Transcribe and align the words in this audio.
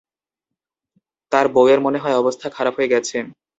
তার 1.31 1.45
বউয়ের 1.53 1.79
মনে 1.85 2.01
হয় 2.03 2.19
অবস্থা 2.21 2.47
খারাপ 2.55 2.73
হয়ে 2.77 2.91
গেছে। 2.93 3.17